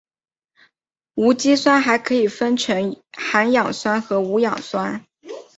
[1.13, 5.05] 无机酸还可以分成含氧酸和无氧酸。